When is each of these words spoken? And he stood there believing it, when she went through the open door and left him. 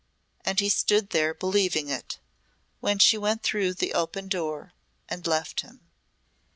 And 0.43 0.59
he 0.59 0.69
stood 0.69 1.11
there 1.11 1.31
believing 1.31 1.87
it, 1.89 2.17
when 2.79 2.97
she 2.97 3.19
went 3.19 3.43
through 3.43 3.75
the 3.75 3.93
open 3.93 4.29
door 4.29 4.73
and 5.07 5.27
left 5.27 5.61
him. 5.61 5.81